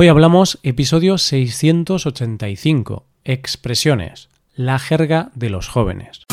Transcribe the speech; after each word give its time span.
Hoy 0.00 0.06
hablamos 0.06 0.60
episodio 0.62 1.18
685, 1.18 3.04
expresiones, 3.24 4.28
la 4.54 4.78
jerga 4.78 5.32
de 5.34 5.50
los 5.50 5.66
jóvenes. 5.66 6.24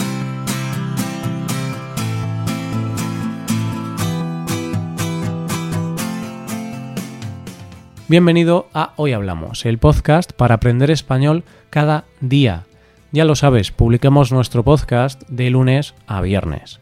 Bienvenido 8.07 8.69
a 8.75 8.93
Hoy 8.97 9.13
Hablamos, 9.13 9.65
el 9.65 9.79
podcast 9.79 10.31
para 10.31 10.53
aprender 10.53 10.91
español 10.91 11.43
cada 11.71 12.05
día. 12.21 12.65
Ya 13.11 13.25
lo 13.25 13.33
sabes, 13.33 13.71
publicamos 13.71 14.31
nuestro 14.31 14.61
podcast 14.61 15.23
de 15.27 15.49
lunes 15.49 15.95
a 16.05 16.21
viernes. 16.21 16.81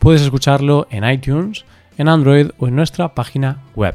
Puedes 0.00 0.22
escucharlo 0.22 0.88
en 0.90 1.08
iTunes, 1.08 1.64
en 1.98 2.08
Android 2.08 2.48
o 2.58 2.66
en 2.66 2.74
nuestra 2.74 3.14
página 3.14 3.62
web. 3.76 3.94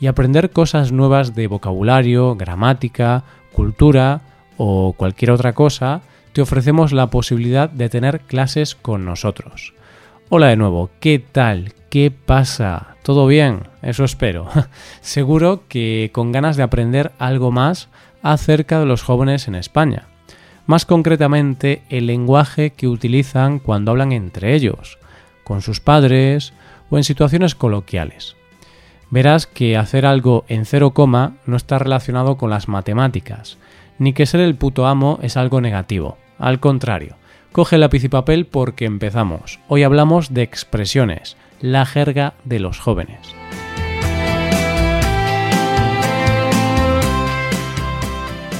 y 0.00 0.06
aprender 0.06 0.50
cosas 0.50 0.92
nuevas 0.92 1.34
de 1.34 1.46
vocabulario, 1.46 2.34
gramática, 2.34 3.24
cultura 3.52 4.22
o 4.56 4.94
cualquier 4.94 5.30
otra 5.30 5.52
cosa, 5.52 6.00
te 6.32 6.40
ofrecemos 6.40 6.92
la 6.92 7.08
posibilidad 7.08 7.68
de 7.68 7.90
tener 7.90 8.20
clases 8.20 8.74
con 8.74 9.04
nosotros. 9.04 9.74
Hola 10.30 10.48
de 10.48 10.56
nuevo, 10.56 10.90
¿qué 11.00 11.18
tal? 11.18 11.74
¿Qué 11.90 12.10
pasa? 12.10 12.96
¿Todo 13.02 13.26
bien? 13.26 13.64
Eso 13.82 14.04
espero. 14.04 14.48
Seguro 15.02 15.64
que 15.68 16.10
con 16.14 16.32
ganas 16.32 16.56
de 16.56 16.62
aprender 16.62 17.12
algo 17.18 17.50
más 17.50 17.88
acerca 18.22 18.80
de 18.80 18.86
los 18.86 19.02
jóvenes 19.02 19.48
en 19.48 19.54
España. 19.54 20.06
Más 20.66 20.86
concretamente, 20.86 21.82
el 21.90 22.06
lenguaje 22.06 22.70
que 22.70 22.86
utilizan 22.86 23.58
cuando 23.58 23.90
hablan 23.90 24.12
entre 24.12 24.54
ellos, 24.54 24.98
con 25.42 25.62
sus 25.62 25.80
padres 25.80 26.52
o 26.90 26.96
en 26.96 27.04
situaciones 27.04 27.54
coloquiales 27.54 28.36
verás 29.10 29.46
que 29.46 29.76
hacer 29.76 30.06
algo 30.06 30.44
en 30.48 30.64
cero 30.64 30.92
coma 30.92 31.34
no 31.44 31.56
está 31.56 31.78
relacionado 31.78 32.36
con 32.36 32.50
las 32.50 32.68
matemáticas, 32.68 33.58
ni 33.98 34.12
que 34.12 34.26
ser 34.26 34.40
el 34.40 34.54
puto 34.54 34.86
amo 34.86 35.18
es 35.22 35.36
algo 35.36 35.60
negativo. 35.60 36.16
Al 36.38 36.60
contrario, 36.60 37.16
coge 37.52 37.76
lápiz 37.76 38.04
y 38.04 38.08
papel 38.08 38.46
porque 38.46 38.86
empezamos. 38.86 39.58
Hoy 39.68 39.82
hablamos 39.82 40.32
de 40.32 40.42
expresiones, 40.42 41.36
la 41.60 41.84
jerga 41.84 42.34
de 42.44 42.60
los 42.60 42.78
jóvenes. 42.78 43.34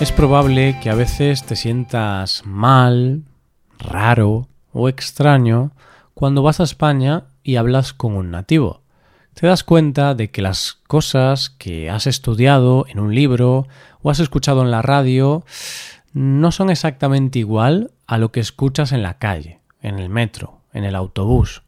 Es 0.00 0.12
probable 0.12 0.78
que 0.82 0.90
a 0.90 0.94
veces 0.94 1.44
te 1.44 1.56
sientas 1.56 2.42
mal, 2.46 3.24
raro 3.78 4.48
o 4.72 4.88
extraño 4.88 5.72
cuando 6.14 6.42
vas 6.42 6.60
a 6.60 6.64
España 6.64 7.24
y 7.42 7.56
hablas 7.56 7.92
con 7.92 8.14
un 8.14 8.30
nativo 8.30 8.80
te 9.34 9.46
das 9.46 9.64
cuenta 9.64 10.14
de 10.14 10.30
que 10.30 10.42
las 10.42 10.78
cosas 10.86 11.50
que 11.50 11.90
has 11.90 12.06
estudiado 12.06 12.84
en 12.88 12.98
un 12.98 13.14
libro 13.14 13.66
o 14.02 14.10
has 14.10 14.20
escuchado 14.20 14.62
en 14.62 14.70
la 14.70 14.82
radio 14.82 15.44
no 16.12 16.52
son 16.52 16.70
exactamente 16.70 17.38
igual 17.38 17.92
a 18.06 18.18
lo 18.18 18.32
que 18.32 18.40
escuchas 18.40 18.92
en 18.92 19.02
la 19.02 19.18
calle, 19.18 19.60
en 19.80 19.98
el 19.98 20.08
metro, 20.08 20.60
en 20.72 20.84
el 20.84 20.96
autobús. 20.96 21.62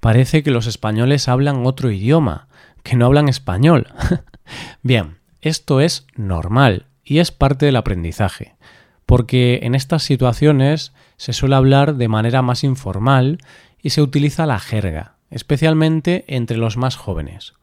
Parece 0.00 0.42
que 0.42 0.50
los 0.50 0.66
españoles 0.66 1.28
hablan 1.28 1.66
otro 1.66 1.90
idioma, 1.90 2.48
que 2.82 2.96
no 2.96 3.06
hablan 3.06 3.28
español. 3.28 3.88
Bien, 4.82 5.18
esto 5.40 5.80
es 5.80 6.06
normal 6.14 6.86
y 7.04 7.18
es 7.18 7.32
parte 7.32 7.66
del 7.66 7.76
aprendizaje, 7.76 8.56
porque 9.06 9.60
en 9.62 9.74
estas 9.74 10.02
situaciones 10.02 10.92
se 11.16 11.32
suele 11.32 11.56
hablar 11.56 11.96
de 11.96 12.08
manera 12.08 12.42
más 12.42 12.64
informal 12.64 13.38
y 13.82 13.90
se 13.90 14.02
utiliza 14.02 14.46
la 14.46 14.58
jerga, 14.58 15.17
especialmente 15.30 16.24
entre 16.28 16.56
los 16.56 16.76
más 16.76 16.96
jóvenes, 16.96 17.54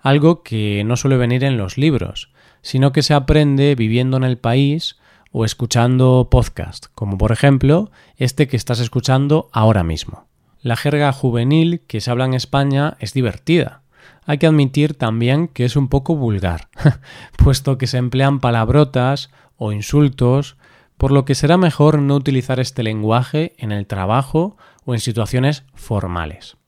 algo 0.00 0.42
que 0.42 0.82
no 0.84 0.96
suele 0.96 1.16
venir 1.16 1.44
en 1.44 1.56
los 1.56 1.76
libros, 1.76 2.32
sino 2.62 2.92
que 2.92 3.02
se 3.02 3.14
aprende 3.14 3.74
viviendo 3.74 4.16
en 4.16 4.24
el 4.24 4.38
país 4.38 4.98
o 5.32 5.44
escuchando 5.44 6.28
podcast, 6.30 6.86
como 6.94 7.18
por 7.18 7.32
ejemplo 7.32 7.90
este 8.16 8.48
que 8.48 8.56
estás 8.56 8.80
escuchando 8.80 9.48
ahora 9.52 9.84
mismo. 9.84 10.26
La 10.60 10.76
jerga 10.76 11.12
juvenil 11.12 11.82
que 11.86 12.00
se 12.00 12.10
habla 12.10 12.26
en 12.26 12.34
España 12.34 12.96
es 13.00 13.14
divertida. 13.14 13.82
Hay 14.26 14.38
que 14.38 14.46
admitir 14.46 14.94
también 14.94 15.48
que 15.48 15.64
es 15.64 15.76
un 15.76 15.88
poco 15.88 16.16
vulgar, 16.16 16.68
puesto 17.38 17.78
que 17.78 17.86
se 17.86 17.98
emplean 17.98 18.40
palabrotas 18.40 19.30
o 19.56 19.72
insultos, 19.72 20.56
por 20.98 21.12
lo 21.12 21.24
que 21.24 21.34
será 21.34 21.56
mejor 21.56 22.00
no 22.00 22.14
utilizar 22.14 22.60
este 22.60 22.82
lenguaje 22.82 23.54
en 23.56 23.72
el 23.72 23.86
trabajo 23.86 24.56
o 24.84 24.92
en 24.92 25.00
situaciones 25.00 25.64
formales. 25.74 26.59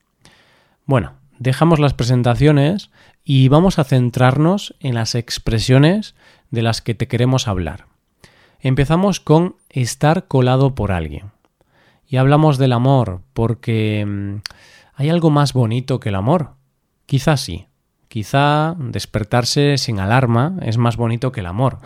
Bueno, 0.85 1.15
dejamos 1.39 1.79
las 1.79 1.95
presentaciones 1.95 2.91
y 3.25 3.49
vamos 3.49 3.79
a 3.79 3.85
centrarnos 3.85 4.75
en 4.81 4.95
las 4.95 5.15
expresiones 5.15 6.15
de 6.51 6.63
las 6.63 6.83
que 6.83 6.95
te 6.95 7.09
queremos 7.09 7.49
hablar. 7.49 7.87
Empezamos 8.61 9.21
con 9.21 9.57
estar 9.71 10.27
colado 10.29 10.75
por 10.75 10.93
alguien. 10.93 11.33
Y 12.07 12.17
hablamos 12.17 12.59
del 12.59 12.73
amor 12.73 13.23
porque 13.33 14.05
mm, 14.07 14.37
hay 14.95 15.09
algo 15.09 15.31
más 15.31 15.53
bonito 15.53 15.99
que 16.01 16.11
el 16.11 16.15
amor. 16.15 16.55
Quizá 17.07 17.37
sí. 17.37 17.67
Quizá 18.09 18.75
despertarse 18.79 19.79
sin 19.79 19.99
alarma 19.99 20.57
es 20.63 20.77
más 20.77 20.97
bonito 20.97 21.33
que 21.33 21.41
el 21.41 21.47
amor. 21.47 21.79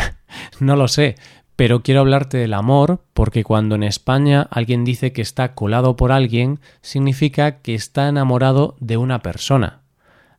no 0.60 0.76
lo 0.76 0.86
sé, 0.88 1.16
pero 1.56 1.82
quiero 1.82 2.00
hablarte 2.00 2.38
del 2.38 2.54
amor 2.54 3.00
porque 3.14 3.44
cuando 3.44 3.74
en 3.74 3.82
España 3.82 4.48
alguien 4.50 4.84
dice 4.84 5.12
que 5.12 5.22
está 5.22 5.54
colado 5.54 5.96
por 5.96 6.12
alguien, 6.12 6.60
significa 6.80 7.60
que 7.60 7.74
está 7.74 8.08
enamorado 8.08 8.76
de 8.80 8.96
una 8.96 9.20
persona. 9.20 9.80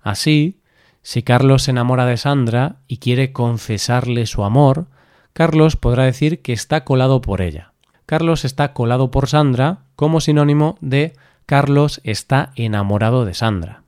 Así, 0.01 0.59
si 1.01 1.23
Carlos 1.23 1.63
se 1.63 1.71
enamora 1.71 2.05
de 2.05 2.17
Sandra 2.17 2.77
y 2.87 2.97
quiere 2.97 3.31
confesarle 3.31 4.25
su 4.25 4.43
amor, 4.43 4.87
Carlos 5.33 5.75
podrá 5.75 6.03
decir 6.03 6.41
que 6.41 6.53
está 6.53 6.83
colado 6.83 7.21
por 7.21 7.41
ella. 7.41 7.73
Carlos 8.05 8.45
está 8.45 8.73
colado 8.73 9.11
por 9.11 9.27
Sandra 9.27 9.79
como 9.95 10.21
sinónimo 10.21 10.77
de 10.81 11.13
Carlos 11.45 12.01
está 12.03 12.51
enamorado 12.55 13.25
de 13.25 13.33
Sandra. 13.33 13.83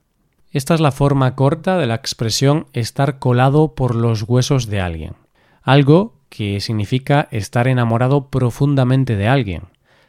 Esta 0.50 0.74
es 0.74 0.80
la 0.80 0.92
forma 0.92 1.34
corta 1.34 1.76
de 1.78 1.86
la 1.86 1.94
expresión 1.94 2.66
estar 2.72 3.18
colado 3.18 3.74
por 3.74 3.94
los 3.94 4.22
huesos 4.22 4.66
de 4.66 4.80
alguien. 4.80 5.14
Algo 5.62 6.15
que 6.28 6.60
significa 6.60 7.28
estar 7.30 7.68
enamorado 7.68 8.28
profundamente 8.28 9.16
de 9.16 9.28
alguien. 9.28 9.62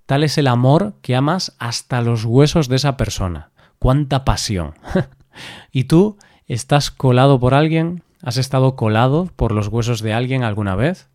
Tal 0.05 0.23
es 0.23 0.38
el 0.38 0.47
amor 0.47 0.94
que 1.01 1.16
amas 1.16 1.55
hasta 1.59 2.01
los 2.01 2.25
huesos 2.25 2.67
de 2.69 2.78
esa 2.78 2.97
persona. 2.97 3.51
¡Cuánta 3.79 4.25
pasión! 4.25 4.73
¿Y 5.72 5.83
tú 5.85 6.17
estás 6.47 6.91
colado 6.91 7.39
por 7.39 7.53
alguien? 7.53 8.03
¿Has 8.22 8.38
estado 8.38 8.75
colado 8.75 9.29
por 9.35 9.51
los 9.51 9.67
huesos 9.67 10.01
de 10.01 10.13
alguien 10.13 10.44
alguna 10.44 10.75
vez? 10.75 11.09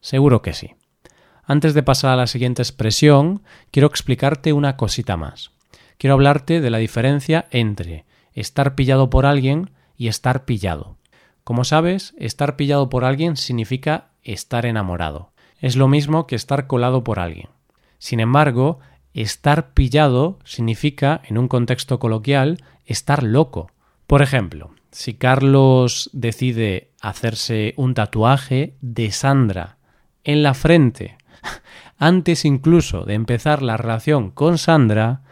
Seguro 0.00 0.42
que 0.42 0.52
sí. 0.52 0.74
Antes 1.44 1.74
de 1.74 1.82
pasar 1.82 2.12
a 2.12 2.16
la 2.16 2.26
siguiente 2.26 2.62
expresión, 2.62 3.42
quiero 3.70 3.88
explicarte 3.88 4.52
una 4.52 4.76
cosita 4.76 5.16
más. 5.16 5.50
Quiero 5.98 6.14
hablarte 6.14 6.60
de 6.60 6.70
la 6.70 6.78
diferencia 6.78 7.46
entre 7.50 8.06
estar 8.32 8.74
pillado 8.74 9.10
por 9.10 9.26
alguien 9.26 9.70
y 9.96 10.08
estar 10.08 10.44
pillado. 10.44 10.96
Como 11.44 11.64
sabes, 11.64 12.14
estar 12.18 12.56
pillado 12.56 12.88
por 12.88 13.04
alguien 13.04 13.36
significa 13.36 14.09
estar 14.22 14.66
enamorado. 14.66 15.32
Es 15.58 15.76
lo 15.76 15.88
mismo 15.88 16.26
que 16.26 16.36
estar 16.36 16.66
colado 16.66 17.04
por 17.04 17.18
alguien. 17.18 17.48
Sin 17.98 18.20
embargo, 18.20 18.78
estar 19.12 19.72
pillado 19.72 20.38
significa, 20.44 21.20
en 21.24 21.38
un 21.38 21.48
contexto 21.48 21.98
coloquial, 21.98 22.62
estar 22.86 23.22
loco. 23.22 23.70
Por 24.06 24.22
ejemplo, 24.22 24.70
si 24.90 25.14
Carlos 25.14 26.10
decide 26.12 26.90
hacerse 27.00 27.74
un 27.76 27.94
tatuaje 27.94 28.76
de 28.80 29.10
Sandra 29.10 29.76
en 30.24 30.42
la 30.42 30.54
frente, 30.54 31.16
antes 31.98 32.44
incluso 32.44 33.04
de 33.04 33.14
empezar 33.14 33.62
la 33.62 33.76
relación 33.76 34.30
con 34.30 34.58
Sandra, 34.58 35.22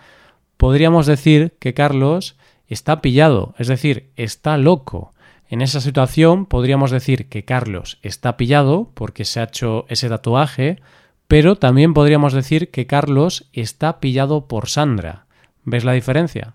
podríamos 0.57 1.07
decir 1.07 1.57
que 1.59 1.75
Carlos 1.75 2.37
está 2.67 3.01
pillado, 3.01 3.55
es 3.59 3.69
decir, 3.69 4.11
está 4.17 4.59
loco, 4.59 5.15
en 5.49 5.63
esa 5.63 5.81
situación 5.81 6.45
podríamos 6.45 6.91
decir 6.91 7.29
que 7.29 7.45
Carlos 7.45 7.99
está 8.03 8.37
pillado 8.37 8.91
porque 8.95 9.25
se 9.25 9.41
ha 9.41 9.45
hecho 9.45 9.87
ese 9.89 10.09
tatuaje, 10.09 10.81
pero 11.27 11.57
también 11.57 11.95
podríamos 11.95 12.35
decir 12.35 12.71
que 12.71 12.87
Carlos 12.87 13.49
está 13.53 13.99
pillado 13.99 14.47
por 14.47 14.69
Sandra. 14.69 15.27
¿Ves 15.65 15.85
la 15.85 15.93
diferencia? 15.93 16.55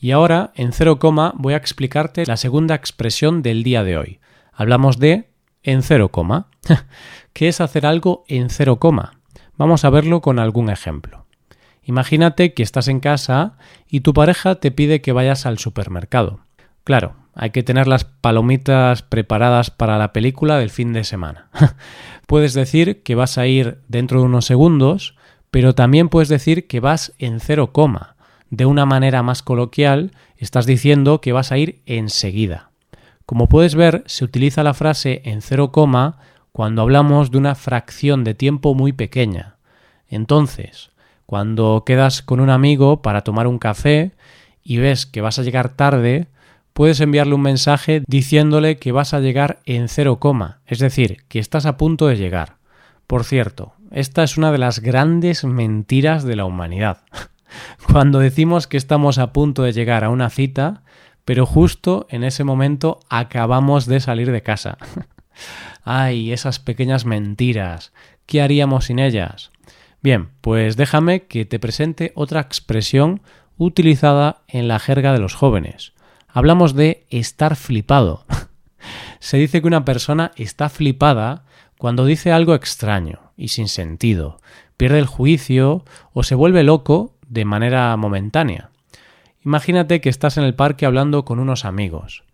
Y 0.00 0.10
ahora, 0.10 0.52
en 0.54 0.72
cero 0.72 0.98
coma, 0.98 1.32
voy 1.36 1.54
a 1.54 1.58
explicarte 1.58 2.26
la 2.26 2.36
segunda 2.36 2.74
expresión 2.74 3.42
del 3.42 3.62
día 3.62 3.84
de 3.84 3.96
hoy. 3.96 4.20
Hablamos 4.52 4.98
de 4.98 5.30
en 5.62 5.82
cero 5.82 6.08
coma. 6.08 6.48
¿Qué 7.32 7.48
es 7.48 7.60
hacer 7.60 7.86
algo 7.86 8.24
en 8.26 8.50
cero 8.50 8.78
coma? 8.78 9.20
Vamos 9.56 9.84
a 9.84 9.90
verlo 9.90 10.20
con 10.20 10.38
algún 10.38 10.70
ejemplo. 10.70 11.26
Imagínate 11.84 12.54
que 12.54 12.62
estás 12.62 12.88
en 12.88 13.00
casa 13.00 13.58
y 13.86 14.00
tu 14.00 14.14
pareja 14.14 14.56
te 14.56 14.70
pide 14.70 15.00
que 15.02 15.12
vayas 15.12 15.46
al 15.46 15.58
supermercado. 15.58 16.40
Claro, 16.84 17.14
hay 17.34 17.50
que 17.50 17.62
tener 17.62 17.86
las 17.88 18.04
palomitas 18.04 19.02
preparadas 19.02 19.70
para 19.70 19.98
la 19.98 20.12
película 20.12 20.58
del 20.58 20.70
fin 20.70 20.92
de 20.92 21.04
semana. 21.04 21.48
puedes 22.26 22.54
decir 22.54 23.02
que 23.02 23.14
vas 23.14 23.38
a 23.38 23.46
ir 23.46 23.78
dentro 23.88 24.20
de 24.20 24.26
unos 24.26 24.44
segundos, 24.44 25.16
pero 25.50 25.74
también 25.74 26.08
puedes 26.08 26.28
decir 26.28 26.66
que 26.66 26.80
vas 26.80 27.14
en 27.18 27.40
cero 27.40 27.72
coma. 27.72 28.16
De 28.50 28.66
una 28.66 28.84
manera 28.84 29.22
más 29.22 29.42
coloquial, 29.42 30.12
estás 30.36 30.66
diciendo 30.66 31.20
que 31.20 31.32
vas 31.32 31.52
a 31.52 31.58
ir 31.58 31.82
enseguida. 31.86 32.70
Como 33.24 33.48
puedes 33.48 33.74
ver, 33.74 34.02
se 34.06 34.24
utiliza 34.24 34.62
la 34.62 34.74
frase 34.74 35.22
en 35.24 35.40
cero 35.40 35.72
coma 35.72 36.18
cuando 36.52 36.82
hablamos 36.82 37.30
de 37.30 37.38
una 37.38 37.54
fracción 37.54 38.24
de 38.24 38.34
tiempo 38.34 38.74
muy 38.74 38.92
pequeña. 38.92 39.56
Entonces, 40.08 40.90
cuando 41.24 41.84
quedas 41.86 42.20
con 42.20 42.40
un 42.40 42.50
amigo 42.50 43.00
para 43.00 43.22
tomar 43.22 43.46
un 43.46 43.58
café 43.58 44.12
y 44.62 44.76
ves 44.76 45.06
que 45.06 45.22
vas 45.22 45.38
a 45.38 45.42
llegar 45.42 45.70
tarde, 45.70 46.26
puedes 46.72 47.00
enviarle 47.00 47.34
un 47.34 47.42
mensaje 47.42 48.02
diciéndole 48.06 48.76
que 48.76 48.92
vas 48.92 49.14
a 49.14 49.20
llegar 49.20 49.60
en 49.66 49.88
cero 49.88 50.18
coma, 50.18 50.60
es 50.66 50.78
decir, 50.78 51.18
que 51.28 51.38
estás 51.38 51.66
a 51.66 51.76
punto 51.76 52.06
de 52.06 52.16
llegar. 52.16 52.56
Por 53.06 53.24
cierto, 53.24 53.74
esta 53.90 54.22
es 54.22 54.38
una 54.38 54.52
de 54.52 54.58
las 54.58 54.80
grandes 54.80 55.44
mentiras 55.44 56.24
de 56.24 56.36
la 56.36 56.44
humanidad. 56.44 57.02
Cuando 57.92 58.18
decimos 58.18 58.66
que 58.66 58.78
estamos 58.78 59.18
a 59.18 59.32
punto 59.32 59.62
de 59.62 59.72
llegar 59.72 60.04
a 60.04 60.10
una 60.10 60.30
cita, 60.30 60.82
pero 61.24 61.46
justo 61.46 62.06
en 62.08 62.24
ese 62.24 62.44
momento 62.44 63.00
acabamos 63.10 63.86
de 63.86 64.00
salir 64.00 64.32
de 64.32 64.42
casa. 64.42 64.78
Ay, 65.84 66.32
esas 66.32 66.58
pequeñas 66.58 67.04
mentiras. 67.04 67.92
¿Qué 68.26 68.40
haríamos 68.40 68.86
sin 68.86 68.98
ellas? 68.98 69.50
Bien, 70.02 70.30
pues 70.40 70.76
déjame 70.76 71.24
que 71.24 71.44
te 71.44 71.58
presente 71.58 72.12
otra 72.14 72.40
expresión 72.40 73.20
utilizada 73.58 74.42
en 74.48 74.68
la 74.68 74.78
jerga 74.78 75.12
de 75.12 75.18
los 75.18 75.34
jóvenes 75.34 75.92
hablamos 76.32 76.74
de 76.74 77.06
estar 77.10 77.56
flipado. 77.56 78.24
Se 79.20 79.36
dice 79.36 79.60
que 79.60 79.68
una 79.68 79.84
persona 79.84 80.32
está 80.36 80.68
flipada 80.68 81.44
cuando 81.78 82.04
dice 82.04 82.32
algo 82.32 82.54
extraño 82.54 83.32
y 83.36 83.48
sin 83.48 83.68
sentido, 83.68 84.40
pierde 84.76 84.98
el 84.98 85.06
juicio 85.06 85.84
o 86.12 86.22
se 86.22 86.34
vuelve 86.34 86.62
loco 86.62 87.16
de 87.28 87.44
manera 87.44 87.96
momentánea. 87.96 88.70
Imagínate 89.44 90.00
que 90.00 90.08
estás 90.08 90.36
en 90.38 90.44
el 90.44 90.54
parque 90.54 90.86
hablando 90.86 91.24
con 91.24 91.38
unos 91.38 91.64
amigos. 91.64 92.24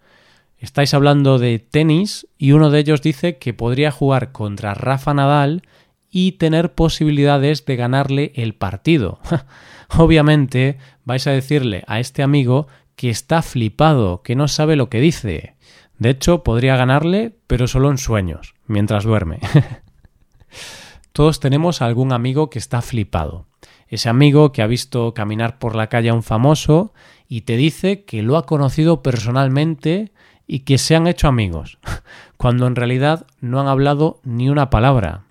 Estáis 0.59 0.93
hablando 0.93 1.39
de 1.39 1.59
tenis 1.59 2.27
y 2.37 2.53
uno 2.53 2.71
de 2.71 2.81
ellos 2.81 3.01
dice 3.01 3.39
que 3.39 3.55
podría 3.55 3.91
jugar 3.91 4.33
contra 4.33 4.75
Rafa 4.75 5.15
Nadal 5.15 5.63
y 6.11 6.33
tener 6.33 6.75
posibilidades 6.75 7.65
de 7.65 7.77
ganarle 7.77 8.33
el 8.35 8.55
partido. 8.55 9.21
Obviamente 9.97 10.79
vais 11.05 11.27
a 11.27 11.31
decirle 11.31 11.85
a 11.87 12.01
este 12.01 12.23
amigo 12.23 12.67
que 12.99 13.11
está 13.11 13.43
flipado, 13.43 14.23
que 14.25 14.35
no 14.35 14.49
sabe 14.49 14.75
lo 14.75 14.91
que 14.91 14.99
dice. 14.99 15.55
De 16.01 16.11
hecho, 16.11 16.43
podría 16.43 16.77
ganarle, 16.77 17.33
pero 17.47 17.69
solo 17.69 17.93
en 17.93 17.97
sueños, 17.97 18.57
mientras 18.67 19.05
duerme. 19.05 19.39
Todos 21.13 21.39
tenemos 21.39 21.81
algún 21.81 22.13
amigo 22.13 22.51
que 22.51 22.59
está 22.59 22.83
flipado. 22.83 23.47
Ese 23.87 24.09
amigo 24.09 24.51
que 24.51 24.63
ha 24.63 24.67
visto 24.67 25.15
caminar 25.15 25.61
por 25.61 25.77
la 25.77 25.87
calle 25.87 26.09
a 26.09 26.15
un 26.15 26.25
famoso 26.25 26.93
y 27.29 27.43
te 27.43 27.57
dice 27.57 28.03
que 28.03 28.25
lo 28.25 28.37
ha 28.37 28.47
conocido 28.47 29.01
personalmente 29.01 30.11
y 30.49 30.61
que 30.61 30.77
se 30.77 30.97
han 30.97 31.07
hecho 31.07 31.29
amigos, 31.29 31.79
cuando 32.37 32.67
en 32.67 32.75
realidad 32.75 33.29
no 33.41 33.61
han 33.61 33.69
hablado 33.69 34.19
ni 34.25 34.51
una 34.51 34.71
palabra. 34.71 35.23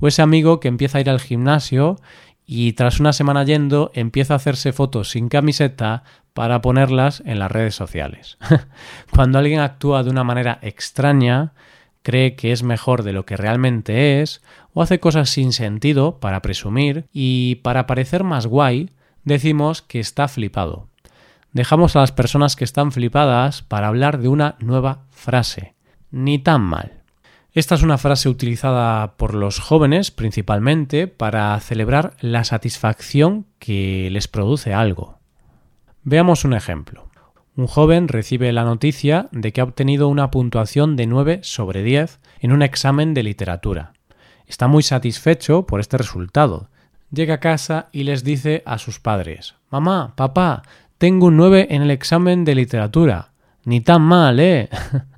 O 0.00 0.08
ese 0.08 0.20
amigo 0.20 0.58
que 0.58 0.66
empieza 0.66 0.98
a 0.98 1.00
ir 1.00 1.10
al 1.10 1.20
gimnasio 1.20 1.96
y 2.46 2.74
tras 2.74 3.00
una 3.00 3.12
semana 3.12 3.44
yendo 3.44 3.90
empieza 3.94 4.34
a 4.34 4.36
hacerse 4.36 4.72
fotos 4.72 5.10
sin 5.10 5.28
camiseta 5.28 6.04
para 6.32 6.60
ponerlas 6.60 7.22
en 7.24 7.38
las 7.38 7.50
redes 7.50 7.74
sociales. 7.74 8.38
Cuando 9.10 9.38
alguien 9.38 9.60
actúa 9.60 10.02
de 10.02 10.10
una 10.10 10.24
manera 10.24 10.58
extraña, 10.62 11.52
cree 12.02 12.34
que 12.34 12.52
es 12.52 12.62
mejor 12.62 13.02
de 13.02 13.12
lo 13.12 13.24
que 13.24 13.36
realmente 13.36 14.20
es, 14.20 14.42
o 14.74 14.82
hace 14.82 15.00
cosas 15.00 15.30
sin 15.30 15.52
sentido 15.52 16.18
para 16.20 16.42
presumir 16.42 17.06
y 17.12 17.56
para 17.56 17.86
parecer 17.86 18.24
más 18.24 18.46
guay, 18.46 18.90
decimos 19.22 19.80
que 19.80 20.00
está 20.00 20.28
flipado. 20.28 20.88
Dejamos 21.52 21.94
a 21.94 22.00
las 22.00 22.10
personas 22.10 22.56
que 22.56 22.64
están 22.64 22.90
flipadas 22.90 23.62
para 23.62 23.86
hablar 23.86 24.18
de 24.18 24.28
una 24.28 24.56
nueva 24.58 25.04
frase. 25.10 25.74
Ni 26.10 26.40
tan 26.40 26.62
mal. 26.62 27.03
Esta 27.54 27.76
es 27.76 27.84
una 27.84 27.98
frase 27.98 28.28
utilizada 28.28 29.16
por 29.16 29.32
los 29.32 29.60
jóvenes 29.60 30.10
principalmente 30.10 31.06
para 31.06 31.58
celebrar 31.60 32.16
la 32.18 32.42
satisfacción 32.42 33.46
que 33.60 34.08
les 34.10 34.26
produce 34.26 34.74
algo. 34.74 35.20
Veamos 36.02 36.44
un 36.44 36.54
ejemplo. 36.54 37.08
Un 37.54 37.68
joven 37.68 38.08
recibe 38.08 38.50
la 38.52 38.64
noticia 38.64 39.28
de 39.30 39.52
que 39.52 39.60
ha 39.60 39.64
obtenido 39.64 40.08
una 40.08 40.32
puntuación 40.32 40.96
de 40.96 41.06
9 41.06 41.40
sobre 41.44 41.84
10 41.84 42.18
en 42.40 42.50
un 42.50 42.60
examen 42.60 43.14
de 43.14 43.22
literatura. 43.22 43.92
Está 44.48 44.66
muy 44.66 44.82
satisfecho 44.82 45.64
por 45.64 45.78
este 45.78 45.96
resultado. 45.96 46.70
Llega 47.12 47.34
a 47.34 47.40
casa 47.40 47.88
y 47.92 48.02
les 48.02 48.24
dice 48.24 48.64
a 48.66 48.78
sus 48.78 48.98
padres 48.98 49.54
Mamá, 49.70 50.14
papá, 50.16 50.62
tengo 50.98 51.26
un 51.26 51.36
9 51.36 51.68
en 51.70 51.82
el 51.82 51.92
examen 51.92 52.44
de 52.44 52.56
literatura. 52.56 53.30
Ni 53.64 53.80
tan 53.80 54.02
mal, 54.02 54.40
¿eh? 54.40 54.68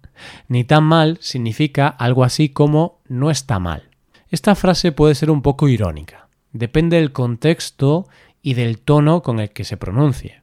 Ni 0.48 0.64
tan 0.64 0.84
mal 0.84 1.18
significa 1.20 1.88
algo 1.88 2.24
así 2.24 2.48
como 2.48 3.00
no 3.08 3.30
está 3.30 3.58
mal. 3.58 3.90
Esta 4.30 4.54
frase 4.54 4.92
puede 4.92 5.14
ser 5.14 5.30
un 5.30 5.42
poco 5.42 5.68
irónica. 5.68 6.28
Depende 6.52 6.96
del 6.96 7.12
contexto 7.12 8.08
y 8.42 8.54
del 8.54 8.78
tono 8.78 9.22
con 9.22 9.40
el 9.40 9.50
que 9.50 9.64
se 9.64 9.76
pronuncie. 9.76 10.40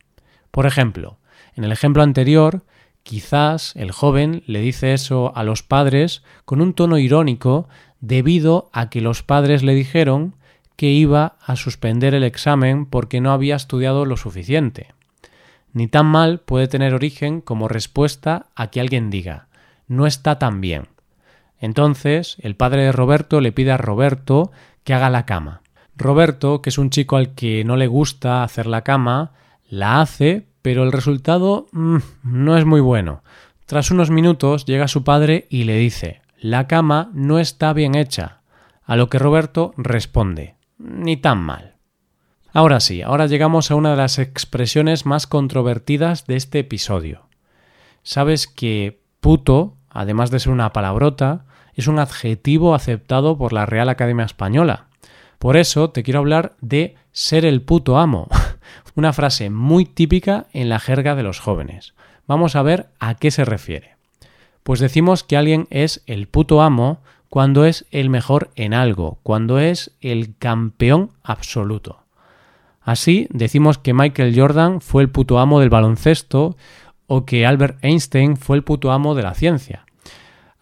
Por 0.52 0.66
ejemplo, 0.66 1.18
en 1.56 1.64
el 1.64 1.72
ejemplo 1.72 2.04
anterior, 2.04 2.64
quizás 3.04 3.76
el 3.76 3.92
joven 3.92 4.44
le 4.46 4.60
dice 4.62 4.94
eso 4.94 5.36
a 5.36 5.44
los 5.44 5.64
padres 5.64 6.24
con 6.46 6.62
un 6.62 6.74
tono 6.74 6.98
irónico 6.98 7.68
debido 8.00 8.70
a 8.74 8.90
que 8.90 9.02
los 9.02 9.24
padres 9.24 9.64
le 9.64 9.74
dijeron 9.74 10.36
que 10.76 10.88
iba 10.88 11.38
a 11.46 11.56
suspender 11.56 12.14
el 12.14 12.24
examen 12.24 12.86
porque 12.86 13.22
no 13.22 13.32
había 13.32 13.56
estudiado 13.56 14.06
lo 14.06 14.18
suficiente. 14.18 14.94
Ni 15.74 15.88
tan 15.88 16.06
mal 16.06 16.40
puede 16.40 16.68
tener 16.68 16.94
origen 16.94 17.42
como 17.42 17.68
respuesta 17.68 18.48
a 18.56 18.68
que 18.68 18.80
alguien 18.80 19.10
diga 19.10 19.48
no 19.96 20.08
está 20.08 20.40
tan 20.40 20.62
bien. 20.62 20.88
Entonces 21.60 22.38
el 22.40 22.56
padre 22.56 22.84
de 22.84 22.92
Roberto 22.92 23.40
le 23.40 23.52
pide 23.52 23.72
a 23.72 23.78
Roberto 23.78 24.52
que 24.84 24.94
haga 24.94 25.10
la 25.10 25.26
cama. 25.26 25.62
Roberto, 25.96 26.62
que 26.62 26.70
es 26.70 26.78
un 26.78 26.90
chico 26.90 27.16
al 27.18 27.36
que 27.36 27.64
no 27.64 27.78
le 27.78 27.88
gusta 27.88 28.44
hacer 28.44 28.66
la 28.66 28.82
cama, 28.82 29.32
la 29.70 30.02
hace, 30.02 30.48
pero 30.62 30.84
el 30.84 30.92
resultado 30.92 31.68
mm, 31.72 31.98
no 32.24 32.58
es 32.58 32.66
muy 32.66 32.82
bueno. 32.82 33.24
Tras 33.66 33.92
unos 33.92 34.10
minutos 34.10 34.66
llega 34.66 34.88
su 34.88 35.04
padre 35.04 35.48
y 35.50 35.64
le 35.64 35.78
dice 35.78 36.22
La 36.40 36.68
cama 36.68 37.10
no 37.14 37.40
está 37.40 37.74
bien 37.74 37.96
hecha. 37.96 38.42
A 38.84 38.98
lo 38.98 39.10
que 39.10 39.20
Roberto 39.20 39.74
responde 39.78 40.56
Ni 40.78 41.16
tan 41.16 41.40
mal. 41.40 41.76
Ahora 42.52 42.80
sí, 42.82 43.02
ahora 43.02 43.26
llegamos 43.26 43.72
a 43.72 43.76
una 43.76 43.92
de 43.92 43.98
las 43.98 44.20
expresiones 44.20 45.06
más 45.06 45.26
controvertidas 45.26 46.28
de 46.28 46.36
este 46.36 46.60
episodio. 46.60 47.28
Sabes 48.04 48.48
que 48.48 49.02
puto, 49.22 49.78
además 49.94 50.32
de 50.32 50.40
ser 50.40 50.52
una 50.52 50.74
palabrota, 50.74 51.46
es 51.76 51.88
un 51.88 52.00
adjetivo 52.00 52.76
aceptado 52.76 53.38
por 53.38 53.54
la 53.54 53.66
Real 53.66 53.90
Academia 53.90 54.26
Española. 54.26 54.88
Por 55.40 55.58
eso 55.58 55.90
te 55.90 56.04
quiero 56.04 56.20
hablar 56.20 56.54
de 56.62 56.96
ser 57.12 57.46
el 57.46 57.62
puto 57.62 57.98
amo. 57.98 58.28
una 58.96 59.14
frase 59.14 59.50
muy 59.50 59.86
típica 59.86 60.46
en 60.54 60.70
la 60.70 60.80
jerga 60.80 61.16
de 61.16 61.24
los 61.24 61.40
jóvenes. 61.40 61.94
Vamos 62.28 62.56
a 62.56 62.62
ver 62.62 62.88
a 63.00 63.16
qué 63.16 63.32
se 63.32 63.46
refiere. 63.46 63.96
Pues 64.64 64.80
decimos 64.80 65.24
que 65.24 65.36
alguien 65.36 65.68
es 65.70 66.04
el 66.06 66.28
puto 66.28 66.62
amo 66.62 67.00
cuando 67.30 67.66
es 67.66 67.86
el 67.92 68.10
mejor 68.10 68.52
en 68.56 68.74
algo, 68.74 69.18
cuando 69.24 69.60
es 69.60 69.92
el 70.02 70.38
campeón 70.38 71.12
absoluto. 71.24 72.04
Así 72.82 73.28
decimos 73.32 73.78
que 73.78 73.94
Michael 73.94 74.40
Jordan 74.40 74.82
fue 74.82 75.04
el 75.04 75.10
puto 75.10 75.40
amo 75.40 75.60
del 75.60 75.70
baloncesto 75.70 76.56
o 77.08 77.26
que 77.26 77.46
Albert 77.46 77.84
Einstein 77.84 78.38
fue 78.38 78.58
el 78.58 78.64
puto 78.64 78.92
amo 78.92 79.16
de 79.16 79.24
la 79.24 79.34
ciencia. 79.34 79.83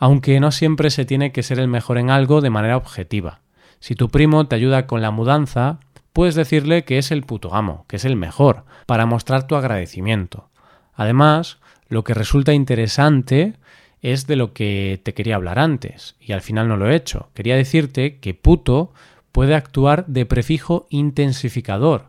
Aunque 0.02 0.40
no 0.40 0.52
siempre 0.52 0.90
se 0.90 1.06
tiene 1.06 1.32
que 1.32 1.44
ser 1.44 1.60
el 1.60 1.68
mejor 1.68 2.00
en 2.00 2.10
algo 2.10 2.42
de 2.42 2.50
manera 2.50 2.76
objetiva. 2.76 3.42
Si 3.80 3.94
tu 3.94 4.10
primo 4.10 4.48
te 4.48 4.56
ayuda 4.56 4.88
con 4.88 5.00
la 5.00 5.12
mudanza, 5.12 5.80
puedes 6.12 6.34
decirle 6.34 6.86
que 6.86 6.98
es 6.98 7.12
el 7.12 7.22
puto 7.22 7.54
amo, 7.54 7.86
que 7.88 7.98
es 7.98 8.06
el 8.06 8.16
mejor, 8.16 8.66
para 8.88 9.06
mostrar 9.06 9.46
tu 9.46 9.56
agradecimiento. 9.56 10.50
Además, 10.96 11.60
lo 11.88 12.04
que 12.04 12.16
resulta 12.16 12.52
interesante 12.52 13.54
es 14.02 14.26
de 14.26 14.38
lo 14.38 14.54
que 14.54 15.00
te 15.04 15.14
quería 15.14 15.36
hablar 15.36 15.60
antes, 15.60 16.16
y 16.20 16.32
al 16.32 16.42
final 16.42 16.68
no 16.68 16.78
lo 16.78 16.90
he 16.90 16.96
hecho. 16.96 17.30
Quería 17.36 17.56
decirte 17.56 18.18
que 18.18 18.34
puto 18.34 18.94
puede 19.32 19.54
actuar 19.54 20.08
de 20.08 20.26
prefijo 20.26 20.88
intensificador. 20.90 22.06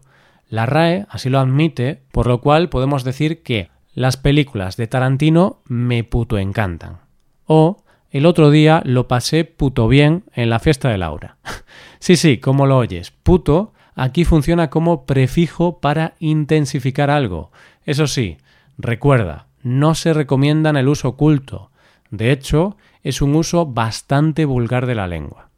La 0.49 0.65
RAE 0.65 1.05
así 1.11 1.29
lo 1.29 1.41
admite, 1.41 2.01
por 2.11 2.27
lo 2.27 2.41
cual 2.41 2.71
podemos 2.71 3.05
decir 3.05 3.43
que 3.43 3.69
las 3.93 4.17
películas 4.17 4.79
de 4.79 4.87
Tarantino 4.87 5.61
me 5.67 6.05
puto 6.05 6.39
encantan. 6.39 7.01
O 7.45 7.82
el 8.13 8.27
otro 8.27 8.51
día 8.51 8.83
lo 8.85 9.09
pasé 9.09 9.45
puto 9.45 9.89
bien 9.89 10.25
en 10.35 10.51
la 10.51 10.61
fiesta 10.61 10.91
de 10.91 10.99
Laura. 10.99 11.39
sí, 11.99 12.17
sí, 12.17 12.39
como 12.39 12.67
lo 12.67 12.77
oyes, 12.79 13.11
puto 13.11 13.73
aquí 13.95 14.25
funciona 14.25 14.71
como 14.71 15.07
prefijo 15.07 15.81
para 15.81 16.15
intensificar 16.19 17.11
algo. 17.11 17.51
Eso 17.85 18.07
sí, 18.07 18.37
recuerda, 18.79 19.47
no 19.63 19.95
se 19.95 20.13
recomienda 20.13 20.71
el 20.71 20.89
uso 20.89 21.09
oculto. 21.09 21.71
De 22.11 22.31
hecho, 22.31 22.77
es 23.03 23.23
un 23.23 23.35
uso 23.35 23.67
bastante 23.67 24.45
vulgar 24.45 24.87
de 24.87 24.95
la 24.95 25.07
lengua. 25.07 25.49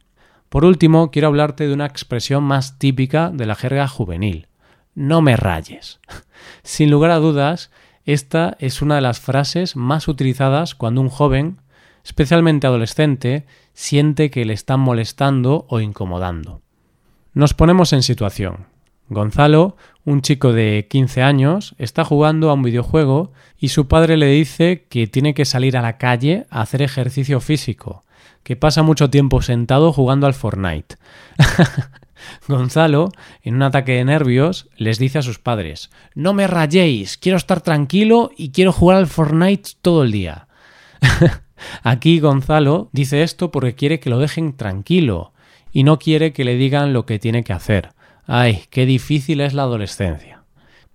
Por 0.48 0.64
último, 0.64 1.10
quiero 1.10 1.28
hablarte 1.28 1.66
de 1.66 1.74
una 1.74 1.86
expresión 1.86 2.44
más 2.44 2.78
típica 2.78 3.30
de 3.30 3.46
la 3.46 3.56
jerga 3.56 3.88
juvenil. 3.88 4.46
No 4.94 5.20
me 5.20 5.36
rayes. 5.36 5.98
Sin 6.62 6.90
lugar 6.90 7.10
a 7.10 7.18
dudas, 7.18 7.72
esta 8.04 8.56
es 8.60 8.80
una 8.80 8.94
de 8.94 9.00
las 9.00 9.18
frases 9.18 9.74
más 9.74 10.06
utilizadas 10.06 10.76
cuando 10.76 11.00
un 11.00 11.08
joven, 11.08 11.58
especialmente 12.04 12.66
adolescente, 12.66 13.46
siente 13.72 14.30
que 14.30 14.44
le 14.44 14.52
están 14.52 14.80
molestando 14.80 15.66
o 15.68 15.80
incomodando. 15.80 16.60
Nos 17.32 17.54
ponemos 17.54 17.92
en 17.92 18.02
situación. 18.02 18.66
Gonzalo, 19.08 19.76
un 20.04 20.22
chico 20.22 20.52
de 20.52 20.86
15 20.88 21.22
años, 21.22 21.74
está 21.78 22.04
jugando 22.04 22.50
a 22.50 22.54
un 22.54 22.62
videojuego 22.62 23.32
y 23.58 23.68
su 23.68 23.88
padre 23.88 24.16
le 24.16 24.28
dice 24.28 24.86
que 24.88 25.06
tiene 25.06 25.34
que 25.34 25.44
salir 25.44 25.76
a 25.76 25.82
la 25.82 25.98
calle 25.98 26.46
a 26.50 26.62
hacer 26.62 26.80
ejercicio 26.80 27.40
físico, 27.40 28.04
que 28.42 28.56
pasa 28.56 28.82
mucho 28.82 29.10
tiempo 29.10 29.42
sentado 29.42 29.92
jugando 29.92 30.26
al 30.26 30.34
Fortnite. 30.34 30.96
Gonzalo, 32.48 33.10
en 33.42 33.56
un 33.56 33.62
ataque 33.62 33.92
de 33.92 34.04
nervios, 34.04 34.68
les 34.76 34.98
dice 34.98 35.18
a 35.18 35.22
sus 35.22 35.38
padres 35.38 35.90
No 36.14 36.32
me 36.32 36.46
rayéis, 36.46 37.18
quiero 37.18 37.36
estar 37.36 37.60
tranquilo 37.60 38.30
y 38.36 38.50
quiero 38.52 38.72
jugar 38.72 38.96
al 38.96 39.06
Fortnite 39.06 39.70
todo 39.82 40.02
el 40.02 40.12
día. 40.12 40.48
Aquí 41.82 42.20
Gonzalo 42.20 42.88
dice 42.92 43.22
esto 43.22 43.50
porque 43.50 43.74
quiere 43.74 44.00
que 44.00 44.10
lo 44.10 44.18
dejen 44.18 44.56
tranquilo 44.56 45.32
y 45.72 45.82
no 45.82 45.98
quiere 45.98 46.32
que 46.32 46.44
le 46.44 46.56
digan 46.56 46.92
lo 46.92 47.06
que 47.06 47.18
tiene 47.18 47.44
que 47.44 47.52
hacer. 47.52 47.90
Ay, 48.26 48.64
qué 48.70 48.86
difícil 48.86 49.40
es 49.40 49.54
la 49.54 49.62
adolescencia. 49.62 50.44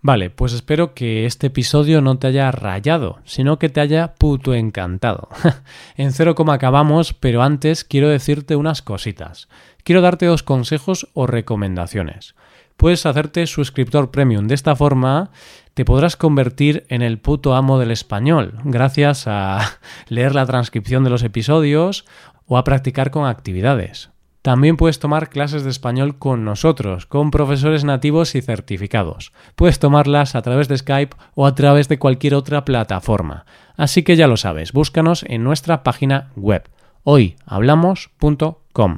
Vale, 0.01 0.29
pues 0.29 0.53
espero 0.53 0.93
que 0.93 1.25
este 1.25 1.47
episodio 1.47 1.99
no 1.99 2.17
te 2.17 2.27
haya 2.27 2.49
rayado, 2.51 3.19
sino 3.25 3.59
que 3.59 3.67
te 3.67 3.81
haya 3.81 4.15
puto 4.15 4.53
encantado. 4.53 5.27
en 5.97 6.13
cero 6.13 6.35
coma 6.35 6.53
acabamos, 6.53 7.13
pero 7.13 7.43
antes 7.43 7.83
quiero 7.83 8.07
decirte 8.07 8.55
unas 8.55 8.81
cositas. 8.81 9.49
Quiero 9.83 10.01
darte 10.01 10.25
dos 10.25 10.41
consejos 10.41 11.09
o 11.13 11.27
recomendaciones. 11.27 12.35
Puedes 12.79 13.05
hacerte 13.05 13.45
suscriptor 13.45 14.09
premium. 14.09 14.47
De 14.47 14.55
esta 14.55 14.73
forma 14.73 15.31
te 15.73 15.83
podrás 15.83 16.15
convertir 16.15 16.85
en 16.87 17.01
el 17.01 17.19
puto 17.19 17.53
amo 17.53 17.77
del 17.77 17.91
español, 17.91 18.53
gracias 18.63 19.27
a 19.27 19.59
leer 20.07 20.33
la 20.33 20.45
transcripción 20.45 21.03
de 21.03 21.09
los 21.09 21.23
episodios 21.23 22.05
o 22.45 22.57
a 22.57 22.63
practicar 22.63 23.11
con 23.11 23.27
actividades. 23.27 24.11
También 24.41 24.77
puedes 24.77 24.97
tomar 24.97 25.27
clases 25.27 25.65
de 25.65 25.71
español 25.71 26.19
con 26.19 26.45
nosotros, 26.45 27.05
con 27.05 27.31
profesores 27.31 27.83
nativos 27.83 28.33
y 28.35 28.41
certificados. 28.41 29.33
Puedes 29.57 29.79
tomarlas 29.79 30.35
a 30.35 30.41
través 30.41 30.69
de 30.69 30.77
Skype 30.77 31.17
o 31.35 31.47
a 31.47 31.55
través 31.55 31.89
de 31.89 31.99
cualquier 31.99 32.33
otra 32.33 32.63
plataforma. 32.63 33.45
Así 33.75 34.03
que 34.03 34.15
ya 34.15 34.27
lo 34.27 34.37
sabes, 34.37 34.71
búscanos 34.71 35.25
en 35.27 35.43
nuestra 35.43 35.83
página 35.83 36.29
web 36.37 36.69
hoyhablamos.com. 37.03 38.97